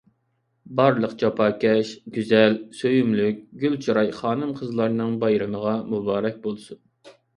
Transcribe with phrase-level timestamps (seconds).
[0.77, 6.81] بارلىق جاپاكەش، گۈزەل، سۆيۈملۈك، گۈل چىراي خانىم-قىزلارنىڭ بايرىمىغا مۇبارەك بولسۇن.